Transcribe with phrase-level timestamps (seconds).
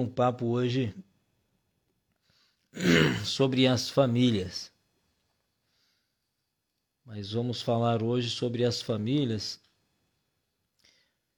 [0.00, 0.94] um papo hoje
[3.24, 4.72] sobre as famílias.
[7.04, 9.60] Mas vamos falar hoje sobre as famílias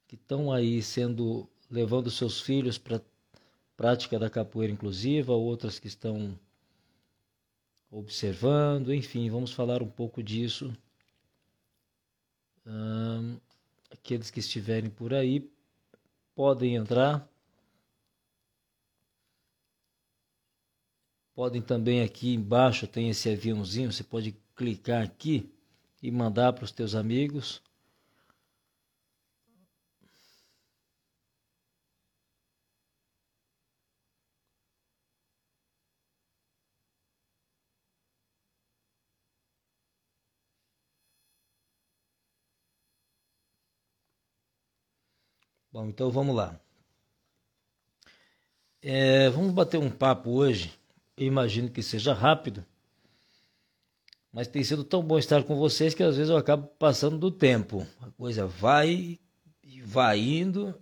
[0.07, 3.03] que estão aí sendo levando seus filhos para
[3.77, 6.39] prática da capoeira inclusiva, outras que estão
[7.91, 10.73] observando, enfim, vamos falar um pouco disso.
[13.91, 15.51] Aqueles que estiverem por aí
[16.35, 17.29] podem entrar
[21.35, 25.53] Podem também aqui embaixo tem esse aviãozinho, você pode clicar aqui
[26.03, 27.61] e mandar para os teus amigos.
[45.73, 46.61] Bom, então vamos lá.
[48.81, 50.73] É, vamos bater um papo hoje
[51.17, 52.65] eu imagino que seja rápido,
[54.33, 57.31] mas tem sido tão bom estar com vocês que às vezes eu acabo passando do
[57.31, 57.87] tempo.
[58.01, 59.19] A coisa vai
[59.63, 60.75] e vai indo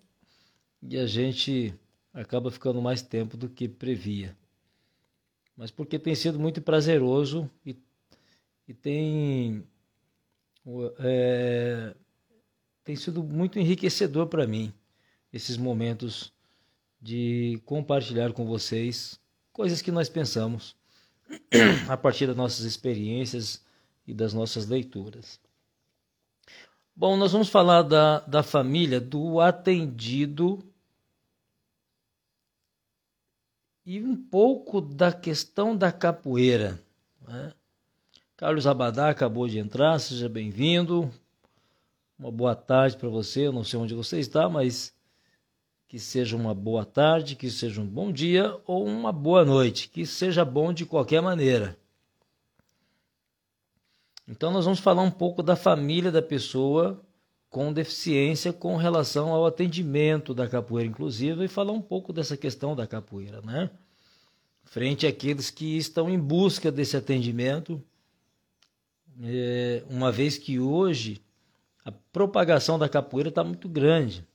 [0.83, 1.75] e a gente
[2.15, 4.35] acaba ficando mais tempo do que previa.
[5.55, 7.77] Mas porque tem sido muito prazeroso e,
[8.67, 9.63] e tem,
[10.99, 11.95] é,
[12.83, 14.73] tem sido muito enriquecedor para mim
[15.31, 16.33] esses momentos
[16.99, 19.21] de compartilhar com vocês
[19.53, 20.75] coisas que nós pensamos
[21.89, 23.63] a partir das nossas experiências
[24.07, 25.41] e das nossas leituras.
[26.95, 30.63] Bom, nós vamos falar da, da família do atendido
[33.85, 36.81] e um pouco da questão da capoeira.
[37.27, 37.53] Né?
[38.37, 41.11] Carlos Abadá acabou de entrar, seja bem-vindo.
[42.19, 43.47] Uma boa tarde para você.
[43.47, 44.95] Eu não sei onde você está, mas
[45.93, 50.07] que seja uma boa tarde, que seja um bom dia ou uma boa noite, que
[50.07, 51.77] seja bom de qualquer maneira.
[54.27, 56.99] Então, nós vamos falar um pouco da família da pessoa
[57.51, 62.75] com deficiência com relação ao atendimento da capoeira inclusiva e falar um pouco dessa questão
[62.75, 63.69] da capoeira, né?
[64.65, 67.85] Frente àqueles que estão em busca desse atendimento,
[69.23, 71.21] é, uma vez que hoje
[71.85, 74.27] a propagação da capoeira está muito grande.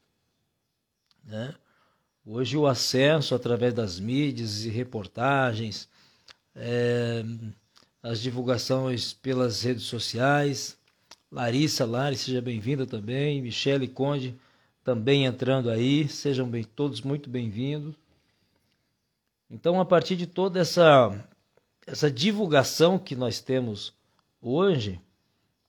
[1.28, 1.54] Né?
[2.26, 5.90] Hoje o acesso através das mídias e reportagens,
[6.56, 7.24] é,
[8.02, 10.78] as divulgações pelas redes sociais.
[11.30, 13.42] Larissa Lari, seja bem-vinda também.
[13.42, 14.36] Michele Conde
[14.84, 16.08] também entrando aí.
[16.08, 17.94] Sejam bem, todos muito bem-vindos.
[19.50, 21.14] Então, a partir de toda essa,
[21.86, 23.94] essa divulgação que nós temos
[24.42, 25.00] hoje,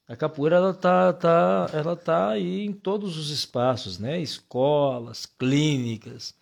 [0.09, 4.19] a capoeira ela tá, tá, ela tá aí em todos os espaços, né?
[4.19, 6.35] Escolas, clínicas,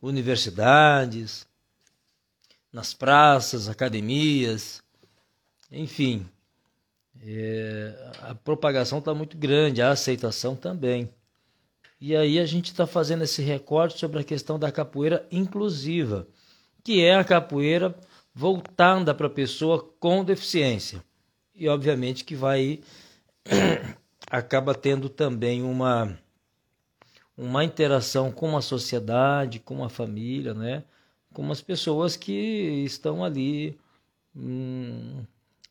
[0.00, 1.46] universidades,
[2.72, 4.82] nas praças, academias,
[5.70, 6.26] enfim.
[7.24, 11.08] É, a propagação está muito grande, a aceitação também.
[12.00, 16.26] E aí a gente está fazendo esse recorte sobre a questão da capoeira inclusiva,
[16.82, 17.94] que é a capoeira
[18.34, 21.04] voltada para a pessoa com deficiência.
[21.54, 22.80] E obviamente que vai
[24.30, 26.18] acaba tendo também uma
[27.36, 30.84] uma interação com a sociedade, com a família, né?
[31.32, 32.32] com as pessoas que
[32.84, 33.78] estão ali
[34.36, 35.24] hum,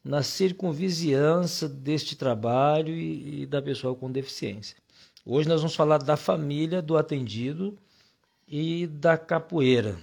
[0.04, 4.76] na circunvizinhança deste trabalho e, e, da pessoa com deficiência.
[5.26, 7.78] Hoje nós vamos falar da família do atendido
[8.48, 9.98] e da capoeira.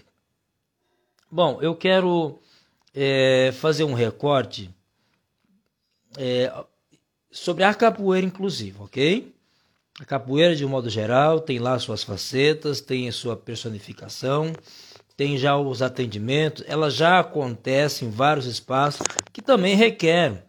[1.30, 2.38] Bom, eu quero
[2.94, 4.70] é, fazer um recorte
[6.16, 6.50] é,
[7.30, 9.34] sobre a capoeira inclusiva, ok?
[10.00, 14.52] A capoeira, de um modo geral, tem lá suas facetas, tem a sua personificação,
[15.16, 20.46] tem já os atendimentos, ela já acontece em vários espaços que também requer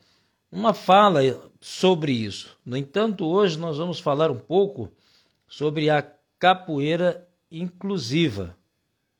[0.52, 1.22] uma fala
[1.60, 2.56] sobre isso.
[2.64, 4.92] No entanto, hoje nós vamos falar um pouco
[5.48, 6.06] sobre a
[6.38, 8.56] capoeira inclusiva,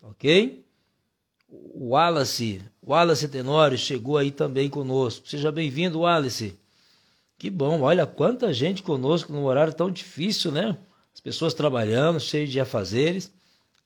[0.04, 0.64] ok?
[1.48, 5.28] O Wallace, Wallace Tenório chegou aí também conosco.
[5.28, 6.59] Seja bem-vindo, Wallace.
[7.40, 10.78] Que bom, olha quanta gente conosco num horário tão difícil, né?
[11.14, 13.32] As pessoas trabalhando, cheias de afazeres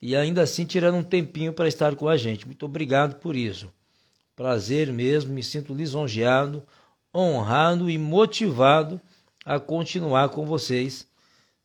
[0.01, 2.47] e ainda assim tirando um tempinho para estar com a gente.
[2.47, 3.71] Muito obrigado por isso.
[4.35, 6.63] Prazer mesmo, me sinto lisonjeado,
[7.15, 8.99] honrado e motivado
[9.45, 11.07] a continuar com vocês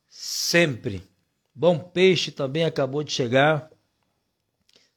[0.07, 1.01] sempre.
[1.55, 3.67] Bom Peixe também acabou de chegar.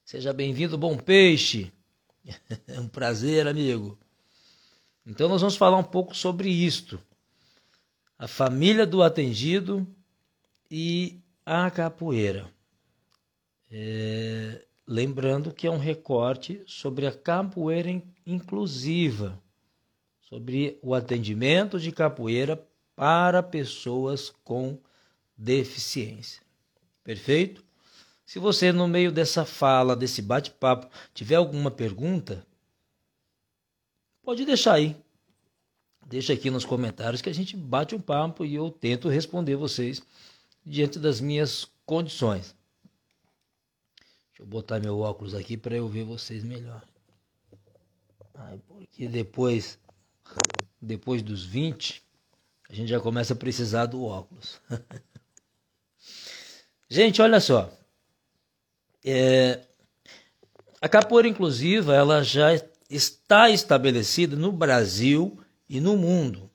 [0.04, 1.72] Seja bem-vindo, Bom Peixe.
[2.68, 3.98] É um prazer, amigo.
[5.06, 7.00] Então nós vamos falar um pouco sobre isto.
[8.18, 9.86] A família do atendido
[10.70, 12.48] e a capoeira.
[13.70, 17.90] É, lembrando que é um recorte sobre a capoeira
[18.24, 19.42] inclusiva,
[20.20, 22.64] sobre o atendimento de capoeira
[22.94, 24.78] para pessoas com
[25.36, 26.42] deficiência.
[27.02, 27.64] Perfeito?
[28.24, 32.46] Se você, no meio dessa fala, desse bate-papo, tiver alguma pergunta,
[34.22, 34.96] pode deixar aí.
[36.06, 40.02] Deixa aqui nos comentários que a gente bate um papo e eu tento responder vocês
[40.64, 42.54] diante das minhas condições.
[44.28, 46.82] Deixa eu botar meu óculos aqui para eu ver vocês melhor.
[48.34, 49.78] Ai, porque depois,
[50.80, 52.02] depois dos 20,
[52.68, 54.60] a gente já começa a precisar do óculos.
[56.88, 57.72] gente, olha só.
[59.04, 59.60] É,
[60.80, 62.52] a capoeira inclusiva ela já
[62.94, 66.50] está estabelecida no Brasil e no mundo.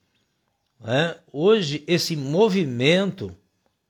[0.80, 1.16] Né?
[1.32, 3.34] Hoje esse movimento,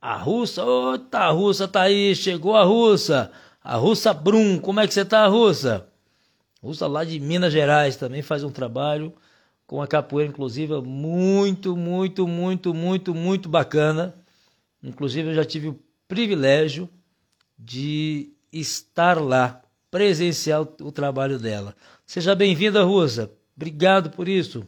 [0.01, 0.63] a russa,
[1.09, 3.31] tá a russa tá aí, chegou a russa,
[3.63, 5.87] a russa Brum, como é que você tá, russa?
[6.61, 9.13] Russa lá de Minas Gerais também faz um trabalho
[9.65, 14.15] com a capoeira inclusiva muito, muito, muito, muito, muito bacana.
[14.83, 16.89] Inclusive eu já tive o privilégio
[17.57, 21.75] de estar lá, presenciar o trabalho dela.
[22.05, 23.31] Seja bem-vinda, Russa.
[23.55, 24.67] Obrigado por isso.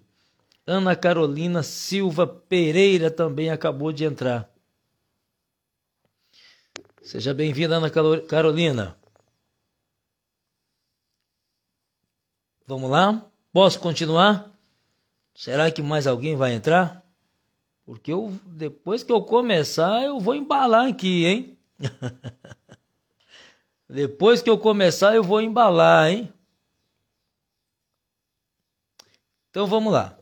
[0.66, 4.50] Ana Carolina Silva Pereira também acabou de entrar.
[7.02, 7.90] Seja bem-vinda, Ana
[8.28, 8.96] Carolina.
[12.68, 13.26] Vamos lá?
[13.52, 14.52] Posso continuar?
[15.34, 17.04] Será que mais alguém vai entrar?
[17.84, 21.58] Porque eu, depois que eu começar, eu vou embalar aqui, hein?
[23.92, 26.34] depois que eu começar, eu vou embalar, hein?
[29.50, 30.18] Então vamos lá.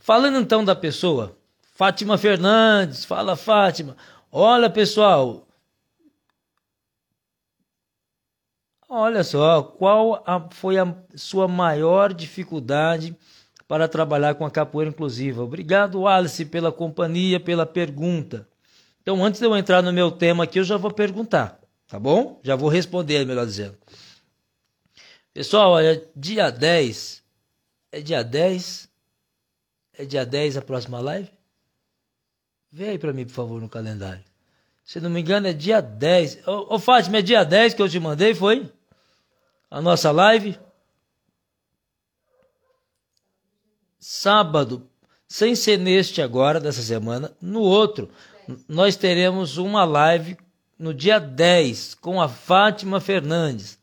[0.00, 1.38] Falando então da pessoa,
[1.72, 3.96] Fátima Fernandes, fala Fátima.
[4.30, 5.46] Olha, pessoal.
[8.88, 13.16] Olha só, qual a, foi a sua maior dificuldade
[13.66, 15.42] para trabalhar com a capoeira inclusiva?
[15.42, 18.46] Obrigado, Alice, pela companhia, pela pergunta.
[19.02, 22.40] Então, antes de eu entrar no meu tema aqui, eu já vou perguntar, tá bom?
[22.42, 23.76] Já vou responder, melhor dizendo.
[25.32, 27.22] Pessoal, olha, dia 10,
[27.92, 28.86] é dia 10
[29.98, 31.30] é dia 10 a próxima live?
[32.70, 34.22] Vê aí para mim, por favor, no calendário.
[34.84, 36.46] Se não me engano, é dia 10.
[36.46, 38.70] Ô, ô Fátima, é dia 10 que eu te mandei, foi?
[39.70, 40.58] A nossa live?
[43.98, 44.88] Sábado,
[45.26, 48.10] sem ser neste agora, dessa semana, no outro,
[48.68, 50.36] nós teremos uma live
[50.78, 53.78] no dia 10 com a Fátima Fernandes.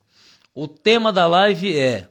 [0.54, 2.08] O tema da live é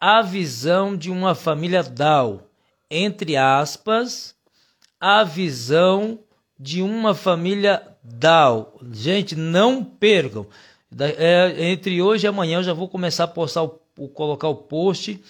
[0.00, 2.48] A visão de uma família DAO
[2.90, 4.34] entre aspas,
[5.00, 6.18] a visão
[6.58, 8.78] de uma família DAO.
[8.92, 10.46] Gente, não percam.
[11.18, 14.56] É, entre hoje e amanhã eu já vou começar a postar o, o, colocar o
[14.56, 15.22] post,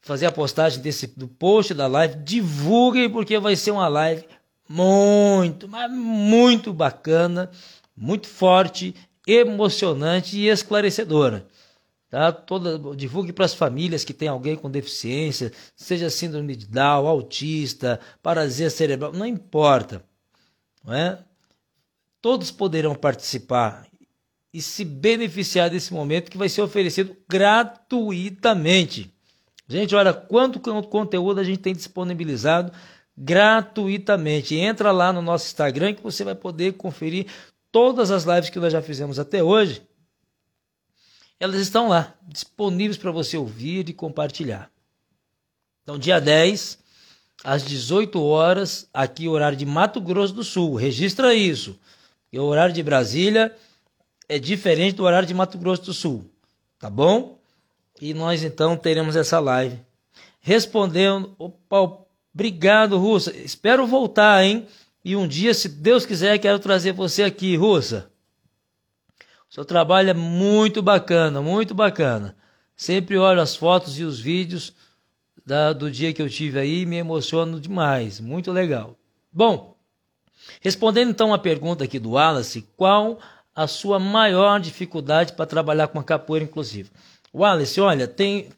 [0.00, 2.16] fazer a postagem desse do post da live.
[2.16, 4.24] Divulguem porque vai ser uma live
[4.68, 7.50] muito, mas muito bacana,
[7.96, 8.94] muito forte,
[9.26, 11.46] emocionante e esclarecedora.
[12.10, 12.30] Tá?
[12.30, 17.98] Toda, divulgue para as famílias que tem alguém com deficiência, seja síndrome de Down, autista,
[18.22, 20.04] paralisia cerebral, não importa.
[20.84, 21.18] Não é?
[22.20, 23.86] Todos poderão participar
[24.52, 29.12] e se beneficiar desse momento que vai ser oferecido gratuitamente.
[29.66, 32.70] Gente, olha quanto conteúdo a gente tem disponibilizado
[33.16, 34.54] gratuitamente.
[34.56, 37.26] Entra lá no nosso Instagram que você vai poder conferir
[37.70, 39.82] todas as lives que nós já fizemos até hoje
[41.38, 44.70] elas estão lá, disponíveis para você ouvir e compartilhar.
[45.82, 46.78] Então, dia 10,
[47.42, 50.74] às 18 horas, aqui horário de Mato Grosso do Sul.
[50.74, 51.78] Registra isso.
[52.32, 53.54] E o horário de Brasília
[54.28, 56.24] é diferente do horário de Mato Grosso do Sul.
[56.78, 57.38] Tá bom?
[58.00, 59.78] E nós então teremos essa live.
[60.40, 62.03] Respondendo, opa,
[62.34, 63.34] obrigado, Russa.
[63.36, 64.66] Espero voltar, hein?
[65.04, 68.10] E um dia, se Deus quiser, quero trazer você aqui, Russa.
[69.50, 72.36] Seu trabalho é muito bacana, muito bacana.
[72.76, 74.72] Sempre olho as fotos e os vídeos
[75.46, 78.18] da, do dia que eu tive aí e me emociono demais.
[78.18, 78.98] Muito legal.
[79.32, 79.76] Bom,
[80.60, 83.20] respondendo então a pergunta aqui do Wallace, qual
[83.54, 86.90] a sua maior dificuldade para trabalhar com a capoeira inclusiva?
[87.32, 88.48] Wallace, olha, tem,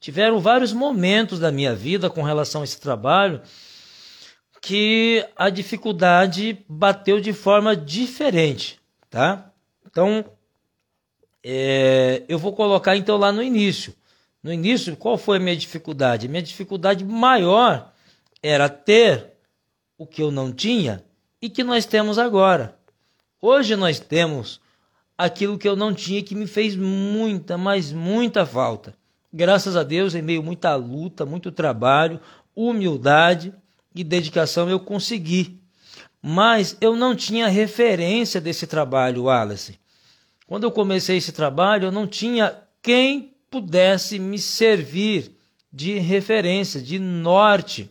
[0.00, 3.40] tiveram vários momentos da minha vida com relação a esse trabalho
[4.60, 9.52] que a dificuldade bateu de forma diferente, tá?
[9.86, 10.24] Então,
[11.44, 13.94] é, eu vou colocar então lá no início.
[14.42, 16.28] No início, qual foi a minha dificuldade?
[16.28, 17.92] Minha dificuldade maior
[18.42, 19.34] era ter
[19.96, 21.04] o que eu não tinha
[21.40, 22.76] e que nós temos agora.
[23.40, 24.60] Hoje nós temos
[25.16, 28.94] aquilo que eu não tinha que me fez muita, mas muita falta.
[29.36, 32.18] Graças a Deus, em meio a muita luta, muito trabalho,
[32.54, 33.52] humildade
[33.94, 35.60] e dedicação, eu consegui.
[36.22, 39.78] Mas eu não tinha referência desse trabalho, Wallace.
[40.46, 45.36] Quando eu comecei esse trabalho, eu não tinha quem pudesse me servir
[45.70, 47.90] de referência, de norte.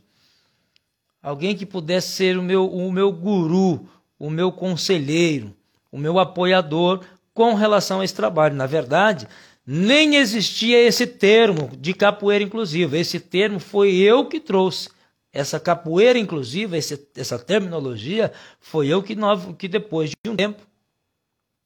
[1.21, 3.87] Alguém que pudesse ser o meu, o meu guru,
[4.17, 5.55] o meu conselheiro,
[5.91, 8.55] o meu apoiador com relação a esse trabalho.
[8.55, 9.27] Na verdade,
[9.65, 12.97] nem existia esse termo de capoeira inclusiva.
[12.97, 14.89] Esse termo foi eu que trouxe.
[15.33, 19.17] Essa capoeira inclusiva, esse, essa terminologia, foi eu que,
[19.57, 20.61] que depois de um tempo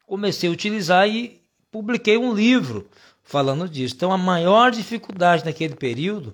[0.07, 1.39] comecei a utilizar e
[1.71, 2.89] publiquei um livro
[3.21, 3.93] falando disso.
[3.95, 6.33] Então, a maior dificuldade naquele período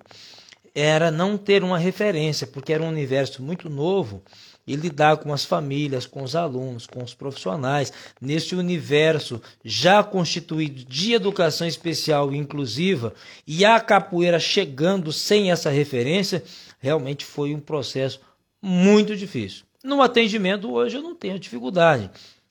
[0.74, 4.22] era não ter uma referência, porque era um universo muito novo
[4.66, 10.84] e lidar com as famílias, com os alunos, com os profissionais, nesse universo já constituído
[10.84, 13.14] de educação especial e inclusiva,
[13.46, 16.42] e a capoeira chegando sem essa referência,
[16.80, 18.20] realmente foi um processo
[18.60, 19.64] muito difícil.
[19.84, 22.10] No atendimento hoje eu não tenho dificuldade.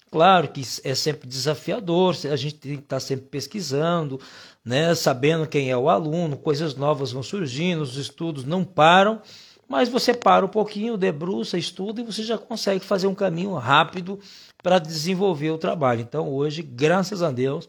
[0.10, 4.18] Claro que é sempre desafiador, a gente tem que estar sempre pesquisando,
[4.64, 9.22] né, sabendo quem é o aluno, coisas novas vão surgindo, os estudos não param,
[9.68, 14.20] mas você para um pouquinho, debruça, estuda e você já consegue fazer um caminho rápido
[14.62, 16.02] para desenvolver o trabalho.
[16.02, 17.68] Então, hoje, graças a Deus,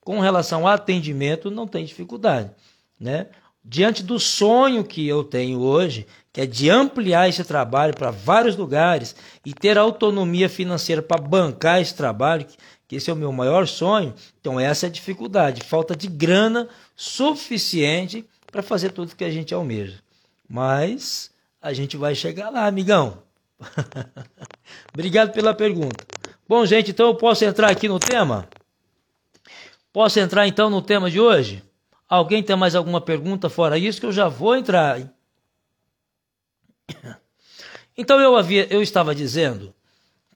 [0.00, 2.50] com relação ao atendimento, não tem dificuldade.
[2.98, 3.26] Né?
[3.64, 8.56] Diante do sonho que eu tenho hoje, que é de ampliar esse trabalho para vários
[8.56, 12.46] lugares e ter autonomia financeira para bancar esse trabalho,
[12.86, 14.14] que esse é o meu maior sonho.
[14.40, 19.52] Então, essa é a dificuldade, falta de grana suficiente para fazer tudo que a gente
[19.52, 19.98] almeja.
[20.48, 21.30] Mas
[21.66, 23.22] a gente vai chegar lá, amigão.
[24.94, 26.06] Obrigado pela pergunta.
[26.48, 28.48] Bom, gente, então eu posso entrar aqui no tema?
[29.92, 31.64] Posso entrar então no tema de hoje?
[32.08, 35.00] Alguém tem mais alguma pergunta fora isso que eu já vou entrar?
[37.98, 39.74] Então eu havia, eu estava dizendo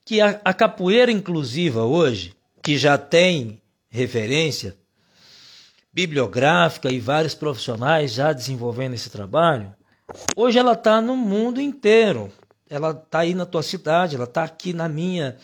[0.02, 3.60] que a, a capoeira inclusiva hoje, que já tem
[3.90, 4.74] referência
[5.92, 9.74] bibliográfica e vários profissionais já desenvolvendo esse trabalho,
[10.36, 12.30] hoje ela está no mundo inteiro.
[12.68, 15.36] Ela está aí na tua cidade, ela está aqui na minha,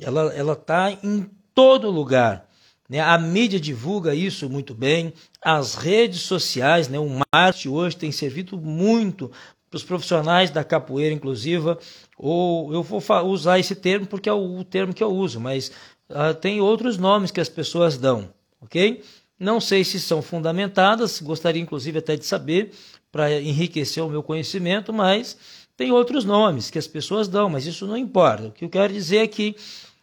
[0.00, 2.48] ela ela está em todo lugar.
[2.88, 3.00] Né?
[3.00, 6.98] A mídia divulga isso muito bem, as redes sociais, né?
[6.98, 9.30] o marketing hoje tem servido muito
[9.70, 11.78] para os profissionais da capoeira inclusiva,
[12.18, 15.70] ou eu vou usar esse termo porque é o, termo que eu uso, mas
[16.08, 18.28] uh, tem outros nomes que as pessoas dão,
[18.60, 19.00] ok?
[19.38, 22.72] Não sei se são fundamentadas, gostaria inclusive até de saber
[23.10, 25.36] para enriquecer o meu conhecimento, mas
[25.76, 28.48] tem outros nomes que as pessoas dão, mas isso não importa.
[28.48, 29.56] O que eu quero dizer é que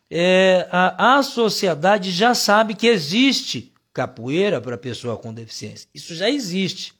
[0.09, 5.87] é, a, a sociedade já sabe que existe capoeira para pessoa com deficiência.
[5.93, 6.93] Isso já existe.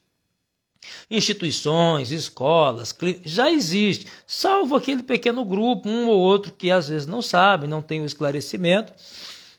[1.10, 2.96] Instituições, escolas,
[3.26, 7.82] já existe, salvo aquele pequeno grupo, um ou outro que às vezes não sabe, não
[7.82, 8.94] tem o esclarecimento,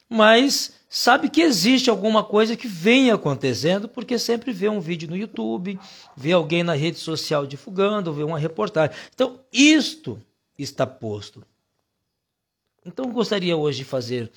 [0.08, 5.16] mas sabe que existe alguma coisa que vem acontecendo, porque sempre vê um vídeo no
[5.16, 5.78] YouTube,
[6.16, 8.96] vê alguém na rede social divulgando, vê uma reportagem.
[9.14, 10.20] Então, isto
[10.58, 11.44] está posto.
[12.84, 14.30] Então, gostaria hoje de fazer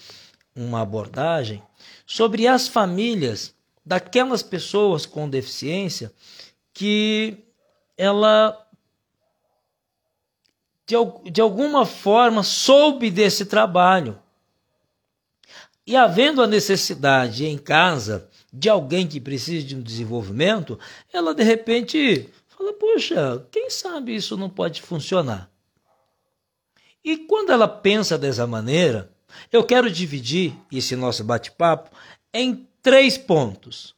[0.55, 1.63] uma abordagem
[2.05, 3.55] sobre as famílias
[3.86, 6.12] daquelas pessoas com deficiência
[6.74, 7.38] que
[7.98, 8.67] ela
[10.86, 14.20] de, de alguma forma soube desse trabalho.
[15.85, 20.79] E havendo a necessidade em casa de alguém que precise de um desenvolvimento,
[21.11, 25.50] ela de repente fala: Poxa, quem sabe isso não pode funcionar?
[27.03, 29.11] E quando ela pensa dessa maneira,
[29.51, 31.89] eu quero dividir esse nosso bate-papo
[32.33, 33.95] em três pontos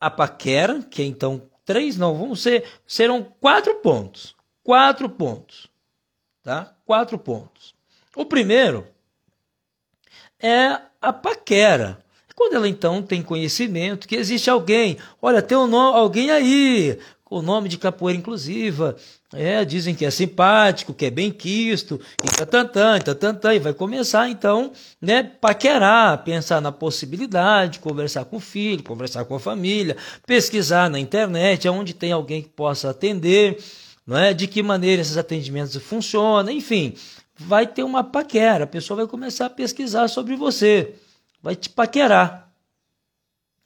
[0.00, 4.36] a paquera, que é então três, não, vamos ser, serão quatro pontos.
[4.62, 5.68] Quatro pontos.
[6.42, 6.74] Tá?
[6.84, 7.74] Quatro pontos.
[8.14, 8.86] O primeiro
[10.40, 11.98] é a paquera.
[12.34, 17.42] Quando ela então tem conhecimento que existe alguém, olha, tem um alguém aí, com o
[17.42, 18.96] nome de capoeira inclusiva,
[19.34, 24.30] é, dizem que é simpático, que é bem quisto, e tatantã, tatantã, e vai começar
[24.30, 30.88] então, né, paquerar, pensar na possibilidade, conversar com o filho, conversar com a família, pesquisar
[30.88, 33.58] na internet, onde tem alguém que possa atender,
[34.06, 34.32] não é?
[34.32, 36.94] De que maneira esses atendimentos funcionam, enfim,
[37.38, 40.94] vai ter uma paquera, a pessoa vai começar a pesquisar sobre você,
[41.40, 42.52] vai te paquerar,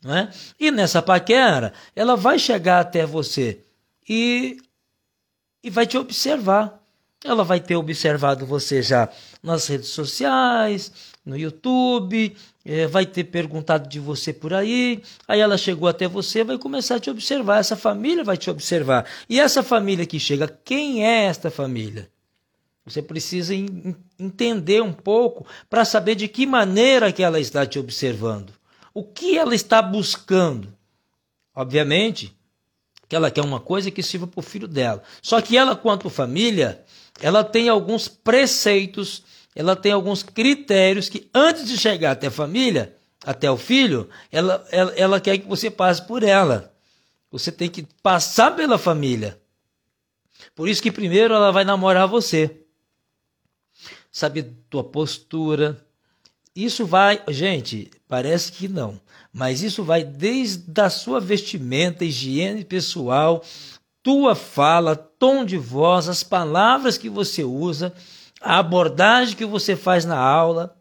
[0.02, 0.30] não é?
[0.60, 3.64] E nessa paquera, ela vai chegar até você
[4.08, 4.58] e
[5.64, 6.80] e vai te observar.
[7.24, 9.08] ela vai ter observado você já
[9.40, 10.90] nas redes sociais,
[11.24, 16.42] no YouTube, é, vai ter perguntado de você por aí, aí ela chegou até você,
[16.42, 19.06] vai começar a te observar, essa família vai te observar.
[19.28, 22.10] E essa família que chega, quem é esta família?
[22.84, 23.54] Você precisa
[24.18, 28.52] entender um pouco para saber de que maneira que ela está te observando.
[28.92, 30.72] O que ela está buscando?
[31.54, 32.36] Obviamente
[33.08, 35.02] que ela quer uma coisa que sirva para o filho dela.
[35.20, 36.82] Só que ela, quanto família,
[37.20, 39.22] ela tem alguns preceitos,
[39.54, 44.66] ela tem alguns critérios que antes de chegar até a família, até o filho, ela,
[44.70, 46.74] ela, ela quer que você passe por ela.
[47.30, 49.38] Você tem que passar pela família.
[50.54, 52.61] Por isso que primeiro ela vai namorar você.
[54.12, 55.82] Sabe tua postura.
[56.54, 59.00] Isso vai, gente, parece que não,
[59.32, 63.42] mas isso vai desde a sua vestimenta, higiene pessoal,
[64.02, 67.94] tua fala, tom de voz, as palavras que você usa,
[68.38, 70.76] a abordagem que você faz na aula,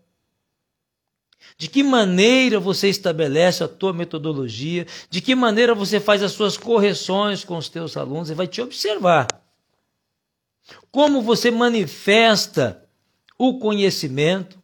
[1.58, 6.58] de que maneira você estabelece a tua metodologia, de que maneira você faz as suas
[6.58, 9.28] correções com os teus alunos, ele vai te observar.
[10.92, 12.82] Como você manifesta
[13.44, 14.62] o conhecimento,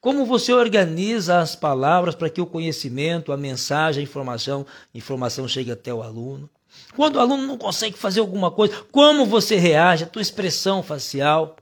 [0.00, 4.64] como você organiza as palavras para que o conhecimento, a mensagem, a informação,
[4.94, 6.48] informação chegue até o aluno.
[6.94, 11.56] Quando o aluno não consegue fazer alguma coisa, como você reage, a tua expressão facial,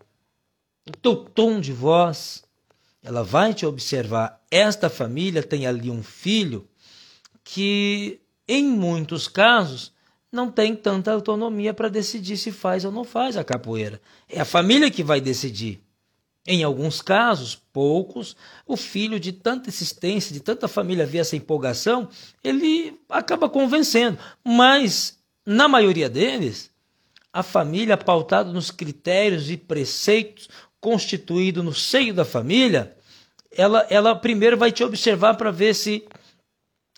[0.87, 2.45] o teu tom de voz.
[3.03, 4.39] Ela vai te observar.
[4.51, 6.69] Esta família tem ali um filho
[7.43, 9.95] que, em muitos casos,
[10.31, 13.99] não tem tanta autonomia para decidir se faz ou não faz a capoeira.
[14.29, 15.83] É a família que vai decidir.
[16.47, 22.09] Em alguns casos, poucos, o filho de tanta insistência, de tanta família ver essa empolgação,
[22.43, 24.19] ele acaba convencendo.
[24.45, 26.71] Mas, na maioria deles,
[27.33, 30.49] a família, pautada nos critérios e preceitos
[30.81, 32.97] constituídos no seio da família,
[33.57, 36.05] ela, ela primeiro vai te observar para ver se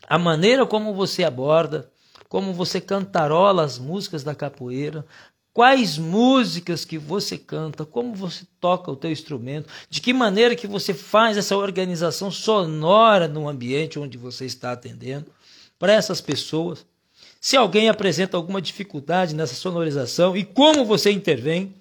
[0.09, 1.91] a maneira como você aborda,
[2.29, 5.04] como você cantarola as músicas da capoeira,
[5.54, 10.67] quais músicas que você canta, como você toca o teu instrumento, de que maneira que
[10.67, 15.30] você faz essa organização sonora no ambiente onde você está atendendo
[15.78, 16.84] para essas pessoas.
[17.40, 21.73] Se alguém apresenta alguma dificuldade nessa sonorização e como você intervém,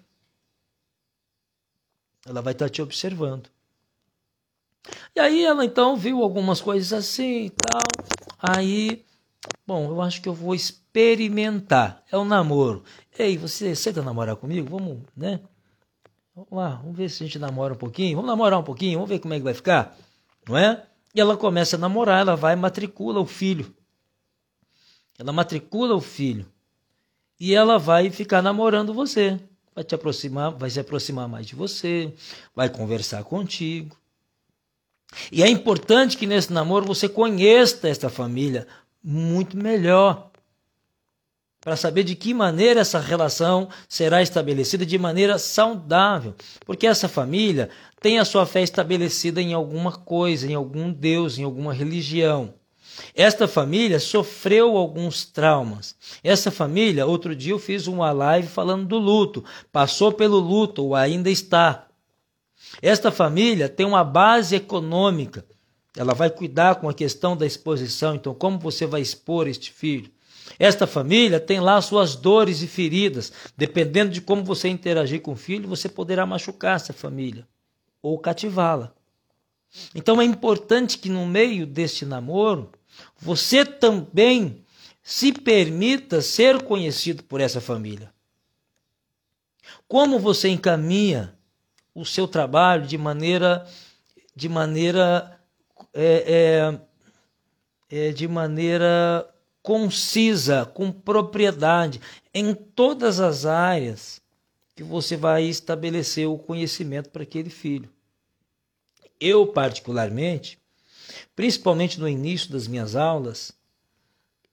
[2.28, 3.50] ela vai estar te observando.
[5.16, 7.82] E aí ela então viu algumas coisas assim e tal.
[8.38, 9.04] Aí,
[9.66, 12.04] bom, eu acho que eu vou experimentar.
[12.12, 12.84] É um namoro.
[13.18, 14.70] Ei, você aceita namorar comigo?
[14.70, 15.40] Vamos, né?
[16.36, 18.16] Vamos lá, vamos ver se a gente namora um pouquinho.
[18.16, 19.96] Vamos namorar um pouquinho, vamos ver como é que vai ficar,
[20.48, 20.84] não é?
[21.14, 23.72] E ela começa a namorar, ela vai e matricula o filho.
[25.20, 26.48] Ela matricula o filho.
[27.40, 29.40] E ela vai ficar namorando você.
[29.76, 32.14] Vai te aproximar, vai se aproximar mais de você,
[32.56, 33.96] vai conversar contigo.
[35.32, 38.68] E é importante que nesse namoro você conheça esta família
[39.04, 40.32] muito melhor
[41.64, 47.70] para saber de que maneira essa relação será estabelecida de maneira saudável, porque essa família
[48.02, 52.54] tem a sua fé estabelecida em alguma coisa, em algum Deus, em alguma religião.
[53.16, 55.96] Esta família sofreu alguns traumas.
[56.22, 60.96] Essa família, outro dia eu fiz uma live falando do luto, passou pelo luto ou
[60.96, 61.88] ainda está.
[62.82, 65.46] Esta família tem uma base econômica.
[65.96, 68.16] Ela vai cuidar com a questão da exposição.
[68.16, 70.12] Então, como você vai expor este filho?
[70.60, 73.32] Esta família tem lá suas dores e feridas.
[73.58, 77.48] Dependendo de como você interagir com o filho, você poderá machucar essa família
[78.02, 78.94] ou cativá-la.
[79.96, 82.72] Então é importante que no meio deste namoro,
[83.18, 84.64] você também
[85.02, 88.14] se permita ser conhecido por essa família.
[89.88, 91.36] Como você encaminha
[91.94, 93.68] o seu trabalho de maneira
[94.36, 95.40] de maneira
[95.94, 96.80] é,
[97.92, 99.30] é, é, de maneira
[99.64, 102.02] concisa, com propriedade,
[102.34, 104.22] em todas as áreas
[104.76, 107.90] que você vai estabelecer o conhecimento para aquele filho.
[109.20, 110.60] Eu, particularmente,
[111.34, 113.54] principalmente no início das minhas aulas,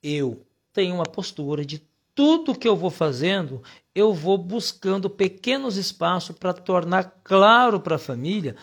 [0.01, 1.83] eu tenho uma postura de
[2.15, 3.61] tudo que eu vou fazendo,
[3.93, 8.55] eu vou buscando pequenos espaços para tornar claro para a família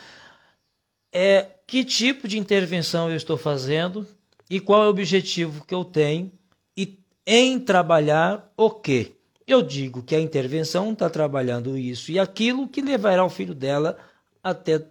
[1.13, 4.07] é que tipo de intervenção eu estou fazendo
[4.49, 6.31] e qual é o objetivo que eu tenho
[7.31, 9.13] em trabalhar o quê?
[9.47, 13.99] Eu digo que a intervenção está trabalhando isso e aquilo que levará o filho dela
[14.43, 14.83] até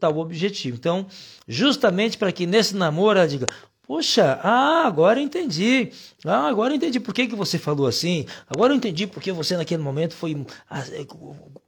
[0.00, 0.74] tal objetivo.
[0.74, 1.06] Então,
[1.46, 3.46] justamente para que nesse namoro ela diga:
[3.82, 5.92] Poxa, ah, agora entendi.
[6.24, 8.24] Ah, agora entendi por que, que você falou assim.
[8.48, 10.82] Agora eu entendi porque você naquele momento foi ah,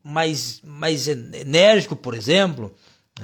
[0.02, 2.74] mais, mais enérgico, por exemplo.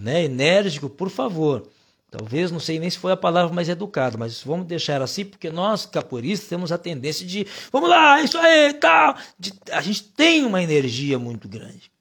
[0.02, 0.24] Né?
[0.24, 1.66] Enérgico, por favor.
[2.10, 5.48] Talvez, não sei nem se foi a palavra mais educada, mas vamos deixar assim, porque
[5.48, 9.16] nós, capoeiristas, temos a tendência de, vamos lá, isso aí, tal.
[9.38, 11.92] De, a gente tem uma energia muito grande.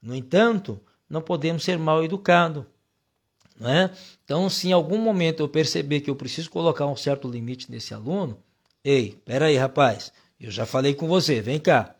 [0.00, 2.64] No entanto, não podemos ser mal educados.
[3.58, 3.90] Né?
[4.24, 7.92] Então, se em algum momento eu perceber que eu preciso colocar um certo limite nesse
[7.92, 8.38] aluno,
[8.84, 11.94] ei, peraí, rapaz, eu já falei com você, vem cá.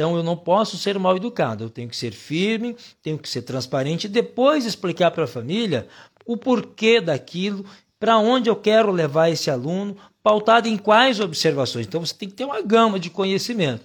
[0.00, 3.42] Então eu não posso ser mal educado, eu tenho que ser firme, tenho que ser
[3.42, 5.86] transparente e depois explicar para a família
[6.24, 7.64] o porquê daquilo,
[7.98, 11.86] para onde eu quero levar esse aluno, pautado em quais observações.
[11.86, 13.84] Então você tem que ter uma gama de conhecimento.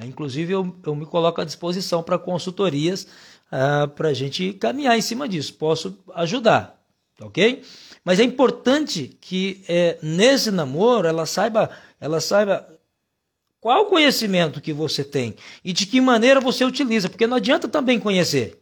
[0.00, 3.08] Inclusive, eu, eu me coloco à disposição para consultorias
[3.50, 5.54] ah, para a gente caminhar em cima disso.
[5.54, 6.80] Posso ajudar,
[7.20, 7.62] ok?
[8.04, 12.66] Mas é importante que é, nesse namoro ela saiba, ela saiba
[13.60, 15.34] qual o conhecimento que você tem
[15.64, 18.56] e de que maneira você utiliza, porque não adianta também conhecer.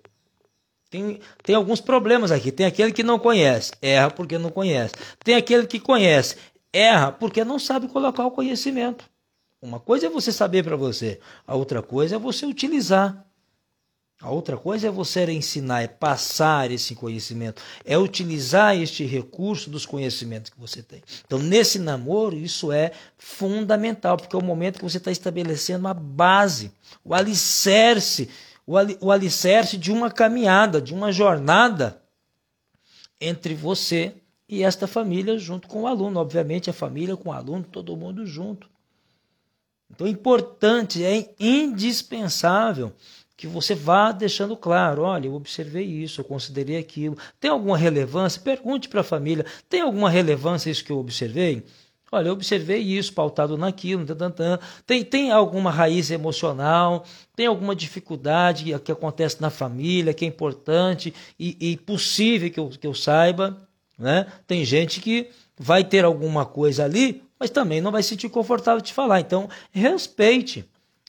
[0.97, 2.51] Tem, tem alguns problemas aqui.
[2.51, 4.95] Tem aquele que não conhece, erra porque não conhece.
[5.23, 6.37] Tem aquele que conhece,
[6.73, 9.05] erra porque não sabe colocar o conhecimento.
[9.61, 13.25] Uma coisa é você saber para você, a outra coisa é você utilizar.
[14.23, 19.85] A outra coisa é você ensinar, é passar esse conhecimento, é utilizar este recurso dos
[19.85, 21.03] conhecimentos que você tem.
[21.27, 25.93] Então, nesse namoro, isso é fundamental, porque é o momento que você está estabelecendo uma
[25.93, 26.73] base,
[27.05, 28.31] o alicerce,
[28.67, 32.03] o, ali, o alicerce de uma caminhada, de uma jornada
[33.21, 34.15] entre você
[34.49, 36.19] e esta família, junto com o aluno.
[36.21, 38.69] Obviamente, a família com o aluno, todo mundo junto.
[39.91, 42.93] Então, é importante, é indispensável
[43.37, 47.17] que você vá deixando claro: olha, eu observei isso, eu considerei aquilo.
[47.39, 48.41] Tem alguma relevância?
[48.41, 51.65] Pergunte para a família: tem alguma relevância isso que eu observei?
[52.17, 54.07] Olha, eu observei isso, pautado naquilo,
[54.87, 61.13] tem, tem alguma raiz emocional, tem alguma dificuldade que acontece na família, que é importante
[61.39, 63.69] e, e possível que eu, que eu saiba.
[63.99, 64.27] Né?
[64.47, 68.81] Tem gente que vai ter alguma coisa ali, mas também não vai se sentir confortável
[68.81, 69.21] de falar.
[69.21, 70.65] Então, respeite.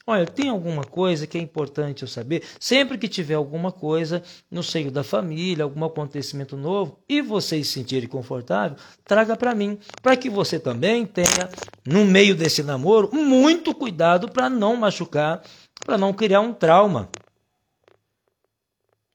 [0.10, 2.42] Olha, tem alguma coisa que é importante eu saber?
[2.62, 7.74] Sempre que tiver alguma coisa no seio da família, algum acontecimento novo, e vocês se
[7.74, 11.50] sentirem confortável, traga para mim, para que você também tenha,
[11.86, 15.44] no meio desse namoro, muito cuidado para não machucar,
[15.86, 17.10] para não criar um trauma.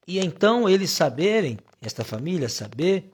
[0.06, 3.10] E então eles saberem, esta família saber,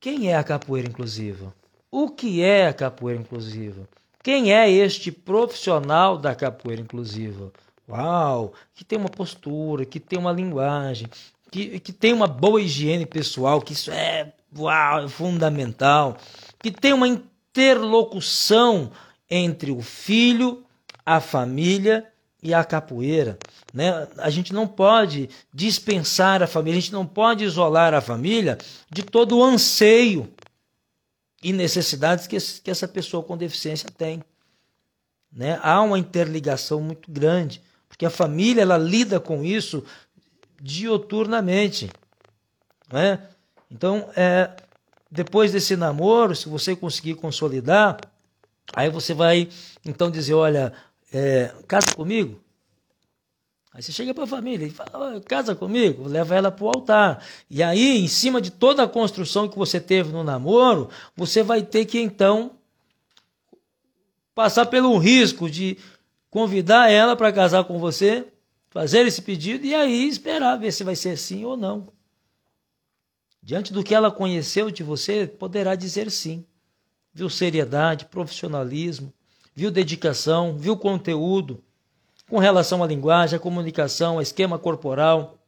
[0.00, 1.54] quem é a capoeira inclusiva?
[1.88, 3.88] O que é a capoeira inclusiva?
[4.22, 7.52] Quem é este profissional da capoeira inclusiva?
[7.88, 11.08] Uau, que tem uma postura, que tem uma linguagem,
[11.50, 16.18] que, que tem uma boa higiene pessoal, que isso é, uau, é fundamental,
[16.58, 18.90] que tem uma interlocução
[19.30, 20.62] entre o filho,
[21.04, 22.06] a família
[22.42, 23.38] e a capoeira.
[23.72, 24.06] Né?
[24.18, 28.58] A gente não pode dispensar a família, a gente não pode isolar a família
[28.90, 30.28] de todo o anseio
[31.42, 34.22] e necessidades que, que essa pessoa com deficiência tem.
[35.32, 35.58] Né?
[35.62, 39.84] Há uma interligação muito grande, porque a família ela lida com isso
[40.60, 41.90] dioturnamente.
[42.92, 43.20] Né?
[43.70, 44.50] Então, é,
[45.10, 47.98] depois desse namoro, se você conseguir consolidar,
[48.74, 49.48] aí você vai
[49.84, 50.72] então dizer: olha,
[51.12, 52.40] é, casa comigo.
[53.78, 57.24] Aí você chega para a família e fala, casa comigo, leva ela para o altar.
[57.48, 61.62] E aí, em cima de toda a construção que você teve no namoro, você vai
[61.62, 62.58] ter que então
[64.34, 65.78] passar pelo risco de
[66.28, 68.26] convidar ela para casar com você,
[68.68, 71.92] fazer esse pedido e aí esperar ver se vai ser sim ou não.
[73.40, 76.44] Diante do que ela conheceu de você, poderá dizer sim.
[77.14, 79.14] Viu seriedade, profissionalismo,
[79.54, 81.62] viu dedicação, viu conteúdo
[82.28, 85.38] com relação à linguagem, à comunicação, ao esquema corporal,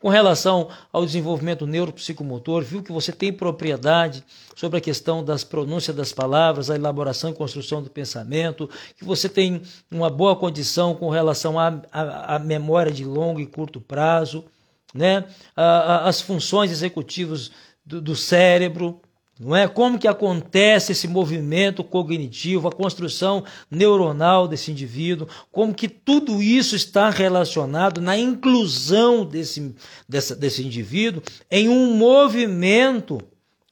[0.00, 4.24] com relação ao desenvolvimento neuropsicomotor, viu que você tem propriedade
[4.56, 9.28] sobre a questão das pronúncias das palavras, a elaboração e construção do pensamento, que você
[9.28, 14.44] tem uma boa condição com relação à, à, à memória de longo e curto prazo,
[14.92, 15.24] né?
[15.54, 17.50] as funções executivas
[17.84, 19.00] do, do cérebro,
[19.38, 19.68] não é?
[19.68, 26.74] Como que acontece esse movimento cognitivo, a construção neuronal desse indivíduo, como que tudo isso
[26.74, 29.74] está relacionado na inclusão desse,
[30.08, 33.20] desse indivíduo em um movimento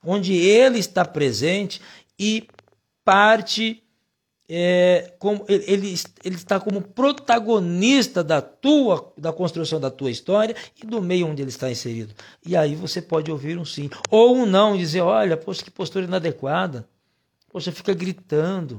[0.05, 1.81] onde ele está presente
[2.19, 2.47] e
[3.05, 3.83] parte
[4.49, 10.87] é, como, ele, ele, está como protagonista da tua da construção da tua história e
[10.87, 12.15] do meio onde ele está inserido.
[12.45, 16.05] E aí você pode ouvir um sim ou um não, dizer, olha, poxa, que postura
[16.05, 16.89] inadequada.
[17.51, 18.79] Poxa, fica gritando.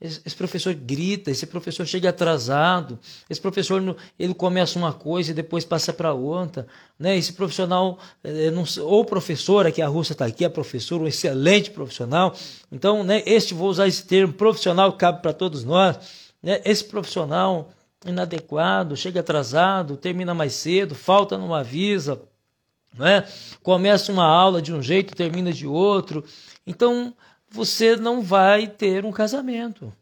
[0.00, 2.98] Esse, professor grita, esse professor chega atrasado,
[3.30, 6.66] esse professor ele começa uma coisa e depois passa para outra,
[6.98, 7.16] né?
[7.16, 11.70] Esse profissional, é, não, ou professora, que a Rússia está aqui, a professora, um excelente
[11.70, 12.34] profissional.
[12.70, 13.22] Então, né?
[13.24, 15.98] Este vou usar esse termo profissional cabe para todos nós,
[16.42, 16.60] né?
[16.64, 17.70] Esse profissional
[18.04, 22.20] inadequado, chega atrasado, termina mais cedo, falta não avisa,
[22.96, 23.24] né?
[23.62, 26.24] Começa uma aula de um jeito, termina de outro.
[26.66, 27.14] Então,
[27.48, 29.92] você não vai ter um casamento.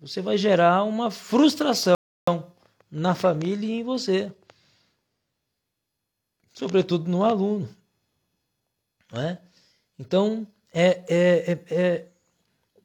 [0.00, 1.94] Você vai gerar uma frustração
[2.90, 4.32] na família e em você.
[6.52, 7.68] Sobretudo no aluno.
[9.12, 9.38] É?
[9.98, 12.08] Então, é, é, é, é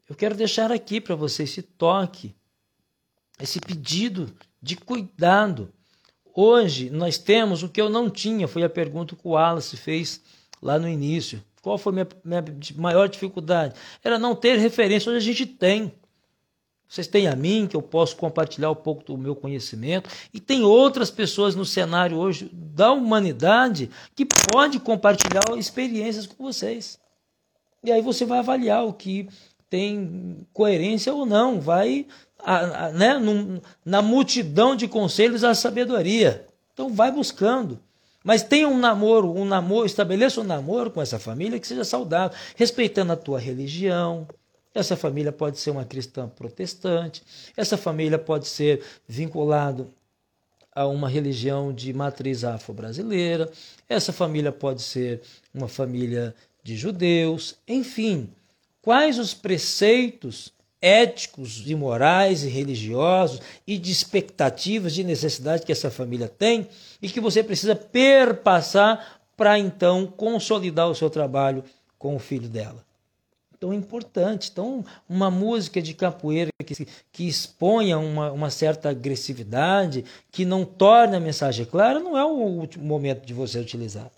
[0.09, 2.35] eu quero deixar aqui para você esse toque,
[3.39, 5.73] esse pedido de cuidado.
[6.35, 10.21] Hoje nós temos o que eu não tinha, foi a pergunta que o Wallace fez
[10.61, 11.43] lá no início.
[11.63, 12.43] Qual foi minha, minha
[12.75, 13.73] maior dificuldade?
[14.03, 15.93] Era não ter referência onde a gente tem.
[16.89, 20.61] Vocês têm a mim, que eu posso compartilhar um pouco do meu conhecimento, e tem
[20.63, 26.99] outras pessoas no cenário hoje da humanidade que pode compartilhar experiências com vocês.
[27.81, 29.29] E aí você vai avaliar o que
[29.69, 32.05] tem coerência ou não, vai
[32.39, 36.45] a, a, né, num, na multidão de conselhos a sabedoria.
[36.73, 37.79] Então vai buscando.
[38.23, 42.37] Mas tenha um namoro, um namoro, estabeleça um namoro com essa família que seja saudável,
[42.55, 44.25] respeitando a tua religião.
[44.73, 47.21] Essa família pode ser uma cristã protestante,
[47.55, 49.93] essa família pode ser vinculado
[50.73, 53.51] a uma religião de matriz afro-brasileira,
[53.87, 55.21] essa família pode ser
[55.53, 56.33] uma família
[56.63, 58.29] de judeus, enfim,
[58.81, 60.51] quais os preceitos
[60.83, 66.67] éticos e morais e religiosos e de expectativas de necessidade que essa família tem
[67.01, 71.63] e que você precisa perpassar para então consolidar o seu trabalho
[71.97, 72.83] com o filho dela.
[73.57, 74.49] Então é importante.
[74.51, 81.15] Então, uma música de capoeira que, que exponha uma, uma certa agressividade, que não torne
[81.15, 84.11] a mensagem clara, não é o momento de você utilizar.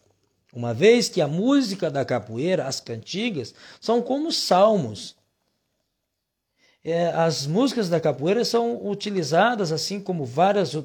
[0.51, 5.15] Uma vez que a música da capoeira, as cantigas, são como salmos
[6.85, 10.77] é, as músicas da capoeira são utilizadas, assim como várias.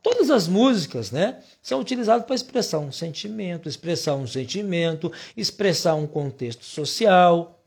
[0.00, 1.40] Todas as músicas, né?
[1.60, 7.58] São utilizadas para expressar um sentimento, expressar um sentimento, expressar um contexto social,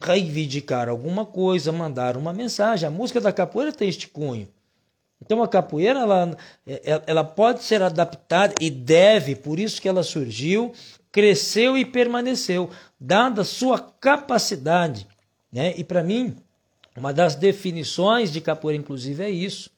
[0.00, 2.86] reivindicar alguma coisa, mandar uma mensagem.
[2.86, 4.48] A música da capoeira tem este cunho.
[5.20, 10.02] Então a capoeira ela, é, ela pode ser adaptada e deve, por isso que ela
[10.04, 10.72] surgiu,
[11.10, 12.70] cresceu e permaneceu,
[13.00, 15.08] dada sua capacidade.
[15.52, 15.74] Né?
[15.76, 16.36] E para mim,
[16.96, 19.70] uma das definições de capoeira inclusiva é isso.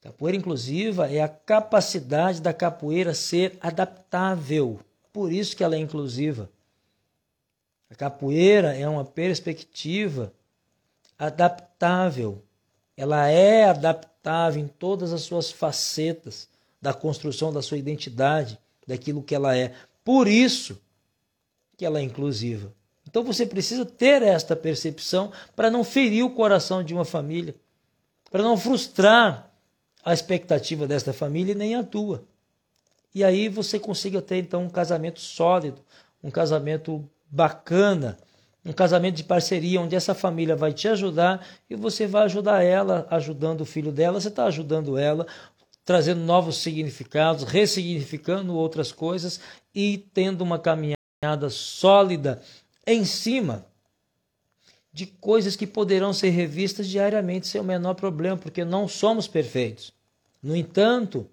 [0.00, 4.80] Capoeira inclusiva é a capacidade da capoeira ser adaptável.
[5.12, 6.48] Por isso que ela é inclusiva.
[7.90, 10.32] A capoeira é uma perspectiva
[11.18, 12.42] adaptável.
[12.96, 16.48] Ela é adaptável em todas as suas facetas
[16.80, 19.74] da construção da sua identidade, daquilo que ela é.
[20.04, 20.80] Por isso
[21.76, 22.72] que ela é inclusiva.
[23.08, 27.54] Então você precisa ter esta percepção para não ferir o coração de uma família,
[28.30, 29.50] para não frustrar
[30.04, 32.24] a expectativa desta família e nem a tua.
[33.14, 35.80] E aí você consiga ter então um casamento sólido,
[36.22, 38.18] um casamento bacana,
[38.62, 43.06] um casamento de parceria onde essa família vai te ajudar e você vai ajudar ela,
[43.08, 45.26] ajudando o filho dela, você está ajudando ela,
[45.82, 49.40] trazendo novos significados, ressignificando outras coisas
[49.74, 52.42] e tendo uma caminhada sólida
[52.88, 53.66] em cima
[54.92, 59.92] de coisas que poderão ser revistas diariamente sem o menor problema, porque não somos perfeitos.
[60.42, 61.28] No entanto,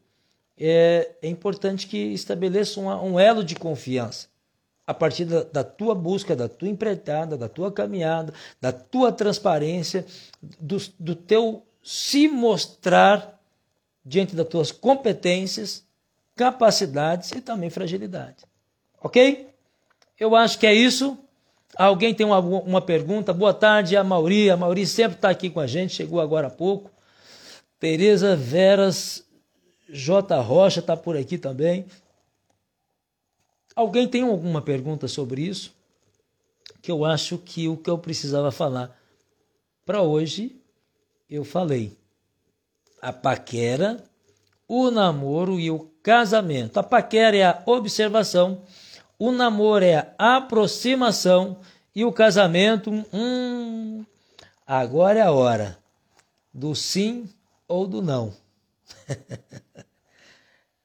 [0.58, 4.28] é, é importante que estabeleça um, um, elo de confiança
[4.86, 10.06] a partir da, da, tua busca, da tua empreitada, da tua caminhada, da tua transparência,
[10.60, 13.42] do, do teu se mostrar
[14.06, 15.84] diante das tuas competências,
[16.36, 18.44] capacidades e também fragilidade.
[19.02, 19.50] Ok?
[20.20, 21.18] Eu acho que é isso.
[21.76, 23.34] Alguém tem uma, uma pergunta?
[23.34, 24.50] Boa tarde, a Mauri.
[24.50, 26.90] A Mauri sempre está aqui com a gente, chegou agora há pouco.
[27.80, 29.26] Tereza Veras
[29.90, 30.40] J.
[30.40, 31.86] Rocha está por aqui também.
[33.76, 35.74] Alguém tem alguma pergunta sobre isso?
[36.82, 38.98] Que eu acho que o que eu precisava falar
[39.86, 40.56] para hoje,
[41.30, 41.92] eu falei.
[43.02, 44.02] A paquera,
[44.66, 46.78] o namoro e o casamento.
[46.78, 48.64] A paquera é a observação
[49.18, 51.58] o namoro é a aproximação
[51.96, 54.06] E o casamento, hum,
[54.68, 55.78] agora é a hora
[56.54, 57.30] do sim
[57.68, 58.34] ou do não.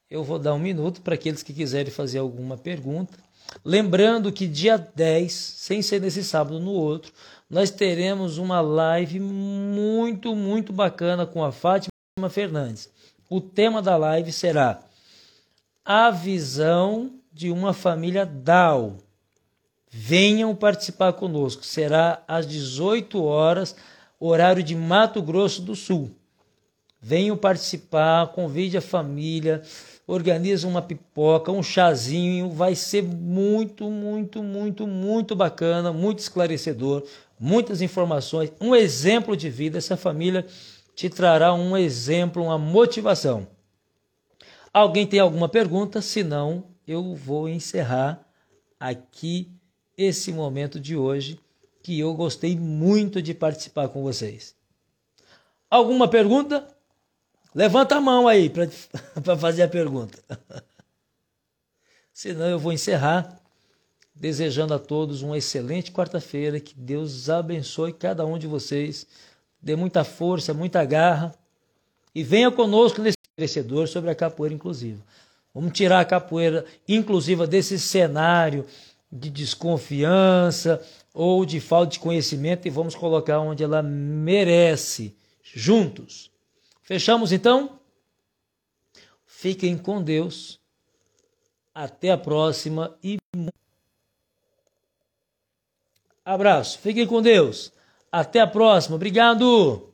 [0.08, 3.16] Eu vou dar um minuto para aqueles que quiserem fazer alguma pergunta.
[3.64, 7.12] Lembrando que dia 10, sem ser nesse sábado no outro,
[7.48, 11.90] nós teremos uma live muito, muito bacana com a Fátima
[12.28, 12.88] Fernandes.
[13.28, 14.82] O tema da live será
[15.84, 18.98] a visão de uma família DAO.
[19.90, 21.64] Venham participar conosco.
[21.64, 23.74] Será às 18 horas,
[24.18, 26.11] horário de Mato Grosso do Sul.
[27.00, 29.62] Venham participar, convide a família,
[30.07, 37.05] organiza uma pipoca, um chazinho, vai ser muito, muito, muito, muito bacana, muito esclarecedor,
[37.38, 39.79] muitas informações, um exemplo de vida.
[39.79, 40.44] Essa família
[40.94, 43.48] te trará um exemplo, uma motivação.
[44.74, 46.03] Alguém tem alguma pergunta?
[46.03, 48.20] Se não, eu vou encerrar
[48.79, 49.48] aqui
[49.96, 51.38] esse momento de hoje,
[51.85, 54.57] que eu gostei muito de participar com vocês.
[55.70, 56.66] Alguma pergunta?
[57.55, 58.68] Levanta a mão aí para
[59.38, 60.18] fazer a pergunta.
[62.12, 63.40] Senão eu vou encerrar
[64.12, 69.07] desejando a todos uma excelente quarta-feira, que Deus abençoe cada um de vocês,
[69.62, 71.33] dê muita força, muita garra
[72.12, 75.00] e venha conosco nesse crescedor sobre a capoeira inclusiva.
[75.54, 78.64] Vamos tirar a capoeira inclusiva desse cenário
[79.10, 80.80] de desconfiança
[81.12, 86.30] ou de falta de conhecimento e vamos colocar onde ela merece, juntos.
[86.82, 87.80] Fechamos então?
[89.26, 90.60] Fiquem com Deus.
[91.74, 93.18] Até a próxima e
[96.24, 96.78] abraço.
[96.78, 97.72] Fiquem com Deus.
[98.12, 98.96] Até a próxima.
[98.96, 99.89] Obrigado.